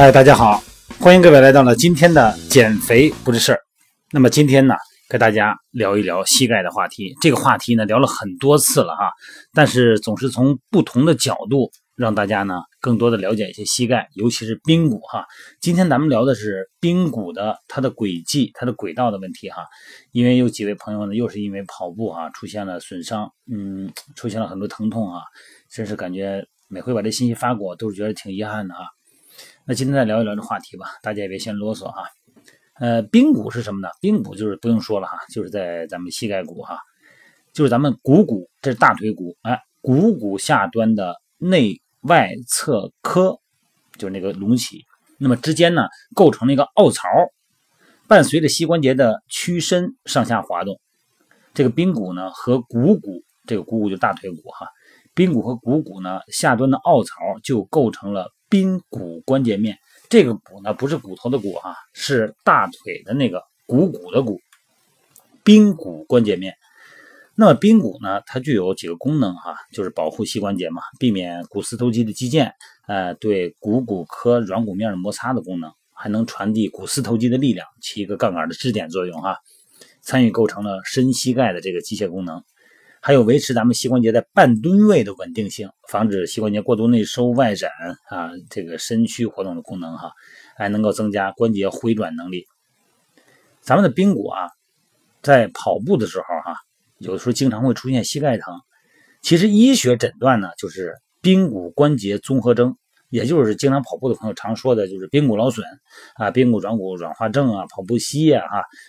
[0.00, 0.62] 嗨，大家好，
[1.00, 3.58] 欢迎各位来到了今天的减肥不是事儿。
[4.12, 4.76] 那么今天呢，
[5.08, 7.16] 跟大家聊一聊膝盖的话题。
[7.20, 9.10] 这个话题呢，聊了很多次了哈，
[9.52, 15.24] 但是总是从不同的角度让大家呢更多的了解一些膝盖，尤其是髌骨哈。
[15.60, 19.64] 今天咱们聊的是髌骨的它的轨迹、它的轨道的问题哈。
[20.12, 25.22] 因为有几位朋友呢，又是因为跑步啊出现了损伤，嗯，出现了很多疼痛啊，
[25.68, 28.82] 真是感觉每回把这信息发过，都是觉得挺遗憾的啊。
[29.64, 32.08] 那今天再聊一聊这话题吧，大家也别嫌啰嗦哈。
[32.74, 33.88] 呃，髌骨是什么呢？
[34.00, 36.78] 髌骨就是不用说了哈，就是在咱们膝盖骨哈，
[37.52, 43.40] 就是咱们股骨，这是大腿骨，哎，股骨下端的内外侧髁，
[43.98, 44.84] 就是那个隆起，
[45.18, 47.08] 那么之间呢构成了一个凹槽，
[48.06, 50.80] 伴随着膝关节的屈伸上下滑动，
[51.52, 54.68] 这个髌骨呢和股骨，这个股骨就大腿骨哈，
[55.16, 58.32] 髌骨和股骨呢下端的凹槽就构成了。
[58.50, 64.40] 髌骨关节面，这个骨呢不是骨头的骨哈，是大腿的那个股骨的骨。
[65.44, 66.54] 髌骨关节面，
[67.34, 72.52] 那么髌骨呢，它具有几个功能哈，就是保护膝关节嘛，避免股四头肌的肌腱，
[72.86, 79.38] 呃，对股骨髁软骨面的摩擦的功能，还能传递股四头肌的力量，起一个杠杆的支点作用哈，
[80.02, 82.44] 参与构成了伸膝盖的这个机械功能。
[83.08, 87.70] 还有维持咱们膝关节在半蹲位的稳定性，防止膝关节过度内收外展
[88.10, 90.12] 啊，这个身躯活动的功能哈，
[90.58, 92.44] 还能够增加关节回转能力。
[93.62, 94.50] 咱们的髌骨啊，
[95.22, 96.58] 在跑步的时候哈，
[96.98, 98.52] 有的时候经常会出现膝盖疼。
[99.22, 100.92] 其实医学诊断呢，就是
[101.22, 102.76] 髌骨关节综合征，
[103.08, 105.64] 也就是经常跑步的朋友常说的，就是髌骨劳损
[106.16, 108.44] 啊、髌骨软骨软化症啊、跑步膝啊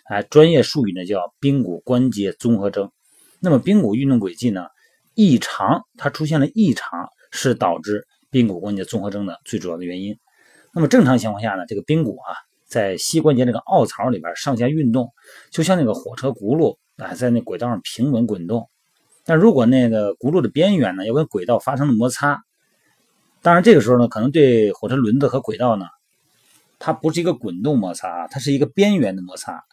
[0.09, 2.91] 啊，专业术语呢叫髌骨关节综合征。
[3.39, 4.67] 那么髌骨运动轨迹呢
[5.16, 10.17] 异常，它出现了异常，是导致髌骨关节综合征的最主要的原因。
[10.73, 12.36] 那么正常情况下呢，这个髌骨啊，
[12.67, 15.11] 在膝关节这个凹槽里边上下运动，
[15.50, 18.70] 就像那个火车轱辘啊，在那轨道上平稳滚动。
[19.26, 22.44] 但如果那个轱辘的边缘呢，要跟轨道发生了摩擦，
[23.42, 25.86] 当然这个时候呢，可能对火车轮子和轨道呢，
[26.77, 29.64] 它不是一个滚动摩擦，它是一个边缘的摩擦。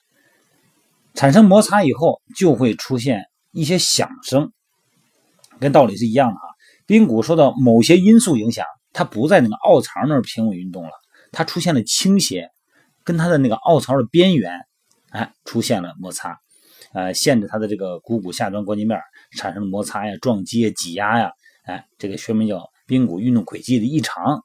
[1.14, 3.26] 产生摩擦以后，就会出现。
[3.56, 4.52] 一些响声，
[5.58, 6.46] 跟道理是一样的啊。
[6.86, 10.90] 髌骨受到某些因素影响，它不在那个凹槽那儿平稳运动了，
[11.32, 12.50] 它出现了倾斜，
[13.02, 14.52] 跟它的那个凹槽的边缘，
[15.08, 16.38] 哎，出现了摩擦，
[16.92, 19.00] 呃，限制它的这个股骨下端关节面
[19.38, 21.32] 产生摩擦呀、撞击呀、挤压呀，
[21.64, 24.44] 哎，这个学名叫髌骨运动轨迹的异常。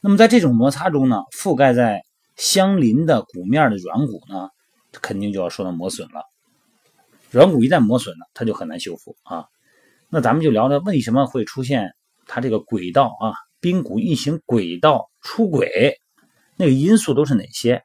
[0.00, 2.02] 那么在这种摩擦中呢，覆盖在
[2.36, 4.48] 相邻的骨面的软骨呢，
[5.00, 6.24] 肯定就要受到磨损了。
[7.30, 9.46] 软骨一旦磨损了，它就很难修复啊。
[10.08, 11.94] 那咱们就聊聊为什么会出现
[12.26, 16.00] 它这个轨道啊，髌骨运行轨道出轨，
[16.56, 17.82] 那个因素都是哪些？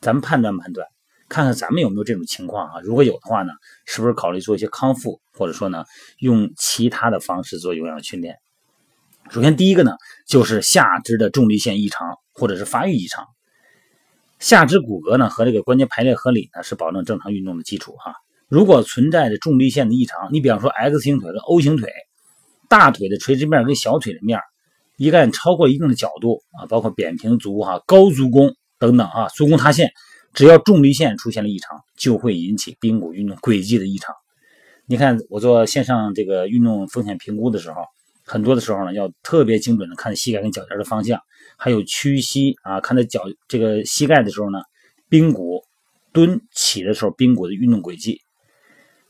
[0.00, 0.86] 咱们判断判断，
[1.28, 2.80] 看看咱们有没有这种情况啊。
[2.82, 3.52] 如果有的话呢，
[3.86, 5.84] 是不是考虑做一些康复，或者说呢，
[6.18, 8.38] 用其他的方式做有氧训练？
[9.30, 13.26] 首先第一个呢，就是下肢的重力线异常或者是发育异常。
[14.38, 18.14] 下肢骨骼呢和这个关节排列合理呢，是保证正常运动的基础哈。
[18.54, 21.90] 如果存在着重力线的异常，你比方说 X 型腿和 O 型腿，
[22.68, 24.38] 大腿的垂直面跟小腿的面，
[24.96, 29.90] 一旦超过一定的角度啊，包括扁平足哈、高足弓等等啊，足弓塌陷，
[30.34, 34.14] 只要重力线出现了异常，就会引起髌骨运动轨迹的异常。
[34.86, 37.82] 你看我做线上这个运动风险评估的时候，
[38.24, 41.18] 很多的时候呢，要特别精准的看膝盖跟脚尖的方向，
[41.56, 44.60] 还有屈膝啊，看在脚这个膝盖的时候呢，
[45.10, 45.60] 髌骨
[46.12, 48.20] 蹲起的时候，髌骨的运动轨迹。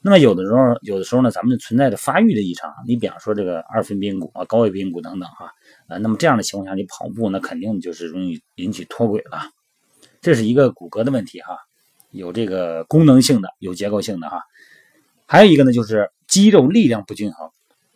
[0.06, 2.70] 那么有的时候，有的时候呢，咱们存在着发育的异常。
[2.87, 5.50] 你比方说这个二分髌骨啊、高位髌骨等等哈，
[5.88, 9.41] 呃，那么这样的情况下，你跑步那肯定就是容易引起脱轨了。
[10.21, 11.56] 这是一个骨骼的问题哈，
[12.10, 14.42] 有这个功能性的，有结构性的哈。
[15.24, 17.48] 还有一个呢，就是肌肉力量不均衡。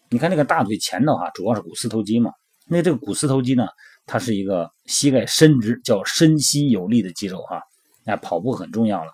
[0.08, 2.32] 你看这个大腿前头哈，主要是股四头肌嘛。
[2.66, 3.68] 那这个股四头肌呢，
[4.06, 7.62] 它是一个膝盖伸直叫伸膝有力的肌肉哈，
[8.04, 9.12] 那跑步很重要了。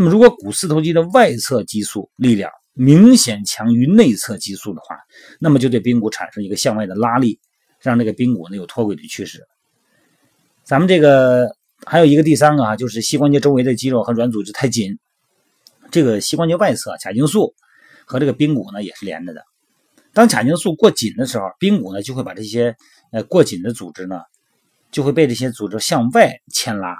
[0.00, 4.96] 那么，如果股四头肌的外侧激素力量明显强于内侧激素的话，
[5.40, 7.40] 那么就对髌骨产生一个向外的拉力，
[7.80, 9.42] 让这个髌骨呢有脱轨的趋势。
[10.62, 11.50] 咱们这个
[11.84, 14.96] 还有一个第三个啊，就是膝关节周围的肌肉和软组织太紧，
[15.90, 17.52] 这个膝关节外侧髂胫束
[18.06, 19.42] 和这个髌骨呢也是连着的。
[20.12, 22.76] 当髂胫束过紧的时候，髌骨呢就会把这些
[23.10, 24.20] 呃过紧的组织呢
[24.92, 26.96] 就会被这些组织向外牵拉，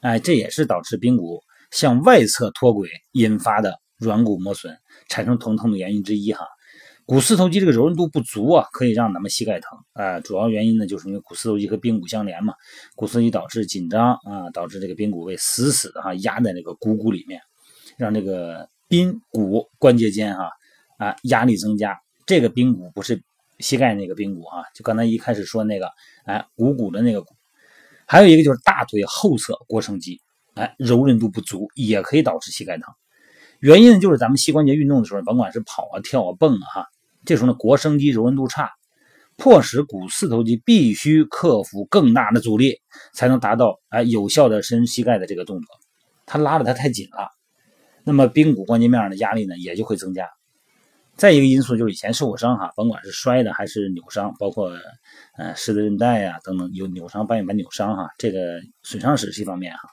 [0.00, 1.42] 哎，这也是导致髌骨。
[1.72, 4.78] 向外侧脱轨引发的软骨磨损，
[5.08, 6.46] 产生疼痛的原因之一哈。
[7.04, 10.20] 股四头肌这个柔韧度不足啊，可以让咱们膝盖疼啊。
[10.20, 12.54] 主要原因呢，就是因为股四头肌和髌骨相连嘛，
[12.94, 17.40] 股四头肌导致紧张啊，导致这个髌骨位死死的哈压在那个股骨里面，
[17.96, 20.50] 让这个髌骨关节间哈
[20.98, 21.98] 啊压力增加。
[22.24, 23.20] 这个髌骨不是
[23.58, 25.90] 膝盖那个髌骨啊，就刚才一开始说那个
[26.24, 27.34] 哎股骨的那个骨。
[28.06, 30.20] 还有一个就是大腿后侧腘绳肌，
[30.54, 32.94] 哎柔韧度不足也可以导致膝盖疼。
[33.58, 36.86] 原因呢就是咱们膝关节运动的时候，甭管是跑啊、跳啊、蹦啊，哈，
[37.24, 38.70] 这时候呢，腘绳肌柔韧度差，
[39.36, 42.80] 迫使股四头肌必须克服更大的阻力，
[43.12, 45.68] 才能达到哎有效的伸膝盖的这个动作。
[46.26, 47.28] 它拉的它太紧了，
[48.04, 50.28] 那么髌骨关节面上的压力呢也就会增加。
[51.14, 54.72] 再一个因素就是以前受过伤哈，甭管是摔的还是扭伤，包括
[55.36, 59.88] 呃十字韧带呀等等有扭伤、半月板扭伤哈，这个损伤史是一方面哈。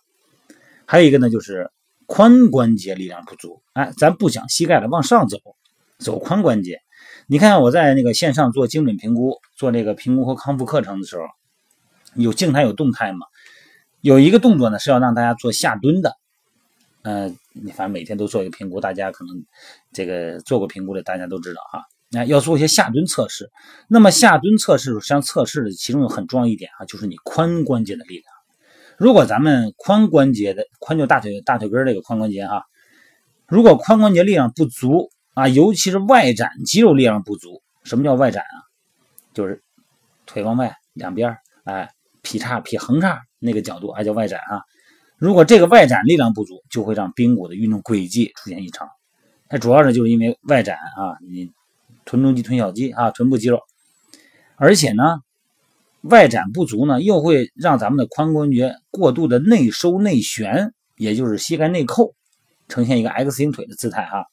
[0.90, 1.70] 还有一个呢就是。
[2.12, 5.38] 髋关节力量不足，哎，咱不讲膝盖了，往上走，
[6.00, 6.80] 走髋关节。
[7.28, 11.26] 你看我在那个线上做精准评估，做这个评估和康复课程的时候，
[12.16, 13.28] 有静态有动态嘛？
[14.02, 16.16] 有一个动作呢是要让大家做下蹲的，
[17.04, 19.46] 嗯，你反正每天都做一个评估，大家可能
[19.94, 23.52] 这个做过评估的大家都知道哈，那要做一些下蹲测试。
[23.88, 28.39] 那么下蹲测试实际上测试的其中有很重要一点啊，就是你髋关节的力量。
[29.00, 32.66] 如果咱们髋关节的髋就大腿大腿根这个髋关节哈，
[33.48, 38.60] 如果髋关节力量不足啊，尤其是外展肌肉力量不足，什么叫外展啊？
[39.34, 39.64] 就是
[40.26, 41.90] 腿往外两边哎
[42.22, 44.64] 劈叉劈横叉那个角度，哎叫外展啊。
[45.18, 48.90] 如果这个外展力量不足，就会让髌骨的运动轨迹出现异常。
[49.48, 51.50] 它主要是就是因为外展啊，你
[52.04, 53.62] 臀中肌、臀小肌啊，臀部肌肉，
[54.58, 55.22] 而且呢。
[56.04, 62.16] 外展不足呢，又会让咱们的髋关节过度的内收内旋，也就是膝盖内扣，
[62.70, 64.26] 呈现一个 X 型腿的姿态哈。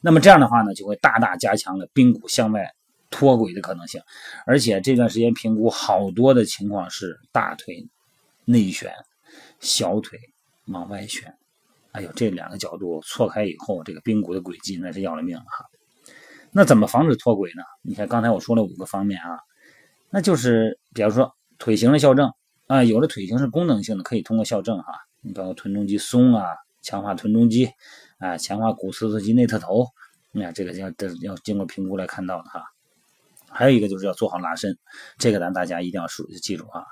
[0.00, 2.70] 那么这样的话呢，就会大大加强了髌骨向外
[3.10, 4.00] 脱轨的可能性。
[4.46, 7.88] 而且这段时间评估好多的情况是大腿
[8.44, 8.92] 内旋，
[9.58, 10.16] 小腿
[10.66, 11.34] 往外旋。
[11.90, 15.64] 哎呦，这两个角度错开以后，这个髌骨的轨迹那是要了命了哈。
[16.52, 17.64] 那怎么防止脱轨呢？
[17.82, 19.40] 你看刚才我说了五个方面啊。
[20.14, 22.30] 那就是，比方说腿型的校正
[22.68, 27.68] 啊，有的腿型是功能性的，可以通过校正哈，你包括臀中肌松啊，强化臀中肌
[28.18, 29.88] 啊，强化股四头肌内侧头，
[30.30, 32.62] 你看这个要这要经过评估来看到的哈。
[33.48, 34.78] 还有一个就是要做好拉伸，
[35.18, 36.84] 这个咱大家一定要熟记住啊。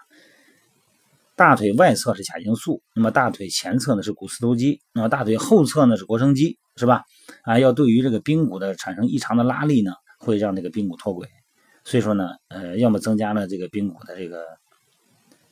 [1.36, 7.04] 大腿外侧是髂胫束，那么大腿前侧呢是股四头肌，那么大腿后侧呢是腘绳肌，是吧？
[7.44, 11.28] 啊，要对于这个髌骨的产生异常的拉力呢，会让这个髌骨脱轨。
[11.84, 14.44] 所以说呢，呃，要么增加了这个髌骨的这个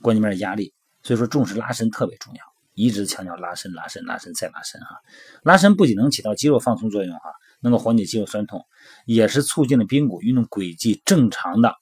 [0.00, 0.73] 关节面压力，
[1.03, 2.41] 所以说重视拉伸特别重要，
[2.75, 5.00] 一直强调拉伸、拉伸、拉伸再拉伸哈。
[5.43, 8.65] 拉伸不仅能起到肌肉放松作用哈，能够缓解肌肉酸痛，
[9.06, 11.75] 也是促进了髌骨运动轨迹正常的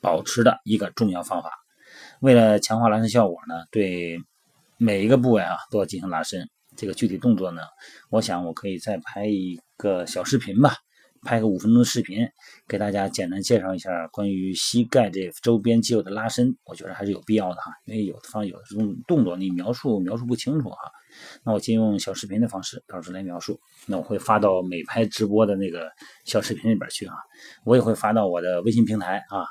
[0.00, 1.50] 保持的一个重要方法。
[2.20, 4.18] 为了强化拉伸效果呢，对
[4.78, 6.48] 每一个部位啊都要进行拉伸。
[6.76, 7.62] 这个具体动作呢，
[8.08, 10.74] 我想我可以再拍一个小视频吧。
[11.22, 12.26] 拍个五分钟的视频，
[12.66, 20.78] 给大家简单介绍一下关于膝盖这周边肌肉的拉伸，我觉得还是有必要的哈，因为有的方有的这种动作你描述描述不清楚哈，
[21.44, 25.90] 那我先用小视频的方式到时候来描述，那我会发到美拍直播的那个
[26.24, 27.14] 小视频里边去啊，
[27.64, 29.44] 我也会发到我的微信平台啊，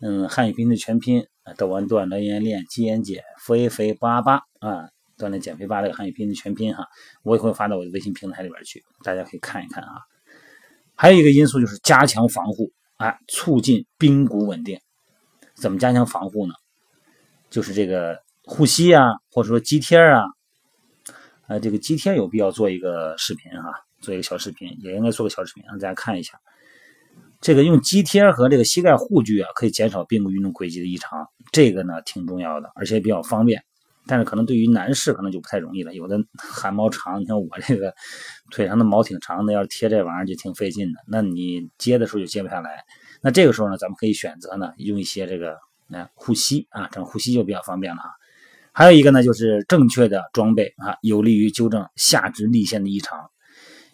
[0.00, 6.86] 嗯，汉语拼音的全拼，抖完段来练练肌眼减肥肥八八啊，锻炼减肥八这个汉语拼音的全拼哈，
[7.24, 9.90] 我也会发到我的微信平台里边去，大家可以看一看啊。
[10.96, 14.80] 还有一个因素就是加强防护，哎，促进髌骨稳定。
[15.54, 16.54] 怎么加强防护呢？
[17.48, 20.22] 就是这个护膝啊，或者说肌贴啊，
[21.46, 26.40] 呃，这个肌贴有必要做一个视频哈，做一个小视频，也应该做个小视频让大家看一下。
[27.40, 33.64] 这个用肌贴和这个膝盖护具啊，可以减少髌骨运动轨迹的异常，这个呢挺重要的，而且比较方便。
[34.06, 37.92] 但是可能对于男士可能就不太容易了，有的汗毛长，你像我这个
[38.50, 41.00] 腿上的毛挺长的，要是贴这玩意儿就挺费劲的。
[41.06, 42.84] 那你接的时候就接不下来。
[43.20, 45.56] 那这个时候呢，咱们可以选择呢用一些这个
[45.90, 48.10] 呃护膝啊，这样护膝就比较方便了啊。
[48.72, 53.30] 还有一个呢就是正确的装备啊，有利于纠正下肢力线的异常。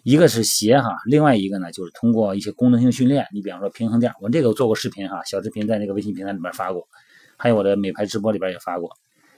[0.03, 6.85] 一个是鞋哈，另外一个呢就是通过一些功能性训练，你比方说平衡垫，我这个做过视频哈，小视频在那个微信平台里边发过，
[7.37, 8.89] 还有我的美拍直播里边也发过。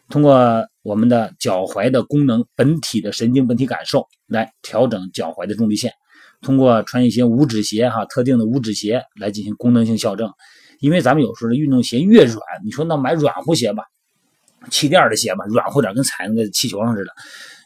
[0.10, 5.92] 通过我们的脚踝的功能本体的神经本体感受来调整脚踝的重力线，
[6.42, 10.32] 通过穿一些五指鞋哈，特定的五指鞋来进行功能性校正。
[10.80, 13.84] 因为咱们有时候的运动鞋越软，你说那买软乎鞋吧，
[14.70, 17.12] 气垫的鞋吧，软乎点，跟踩那个气球上似的。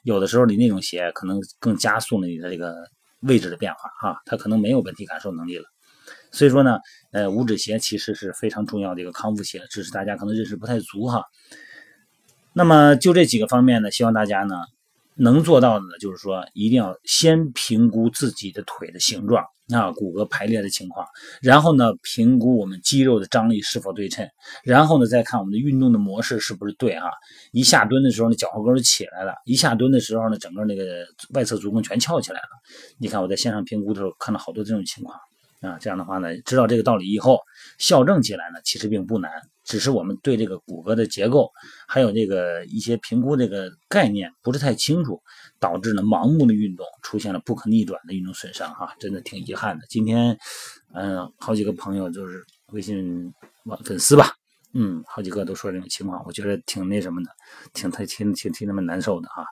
[0.04, 2.74] 有的时候你那种鞋可能更加速了你的这个
[3.22, 5.66] 位置的变化哈，它可能没有本体感受能力了。
[6.32, 6.78] 所以说呢，
[7.12, 11.24] 呃，五指鞋其实是非常重要的一个康复鞋，只是大家可能认识不太足哈。
[12.60, 14.58] 那么就这几个方面呢，希望大家呢
[15.16, 21.08] 能做到的呢，就是说一定要先评估自己的腿的形状啊，骨骼排列的情况，
[21.42, 24.28] 然后呢评估我们肌肉的张力是否对称，
[24.66, 27.06] 然后呢再看我们的运动的模式是不是对啊。
[27.54, 32.50] 一下蹲的时候呢，脚后跟就起来了；一下蹲的时候呢，整个那个外侧足弓全翘起来了。
[32.98, 35.18] 你看我在线上评估的时候看到好多这种情况。
[35.62, 37.38] 啊，这样的话呢，知道这个道理以后，
[37.80, 39.30] 校正起来呢，其实并不难，
[39.70, 41.48] 只是我们对这个骨骼的结构，
[41.88, 45.22] 还有这个一些评估这个概念不是太清楚，
[45.60, 49.86] 导致呢盲目的运动出现了不可逆转的运动损伤，哈，真的挺遗憾的。
[49.88, 50.36] 今天，
[50.96, 53.32] 嗯，好几个朋友就是微信
[53.86, 54.34] 粉丝吧，
[54.74, 57.30] 嗯，好几个都说这种情况，我觉得挺那什么的，
[57.76, 59.46] 挺太挺挺替他们难受的哈。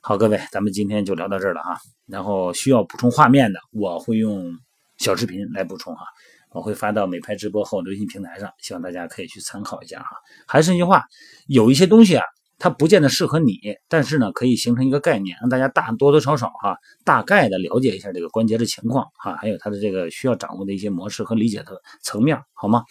[0.00, 1.76] 好，各位，咱们今天就聊到这儿了哈。
[2.06, 4.56] 然后需要补充画面的，我会用。
[4.98, 6.04] 小视频来补充哈，
[6.52, 10.16] 我会发到美拍直播后微信平台上，希望大家可以去参考一下哈。
[10.46, 11.04] 还是那句话，
[11.46, 12.22] 有一些东西啊，
[12.58, 22.84] 它不见得适合你，但是呢，可以形成一个概念，让大家大多多少少哈，大概的了解一下这个关节的情况哈，还有它的这个需要掌握的一些模式和理解的层面，好吗？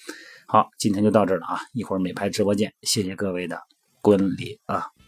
[0.47, 3.59] 好，今天就到这儿了啊，一会儿美拍直播见，谢谢各位的
[4.01, 5.00] 观礼啊。